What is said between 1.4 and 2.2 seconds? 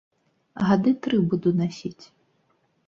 насіць.